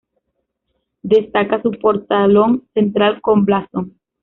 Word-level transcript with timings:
Destaca 1.03 1.61
su 1.61 1.69
portalón 1.73 2.67
central 2.73 3.21
con 3.21 3.45
blasón. 3.45 3.99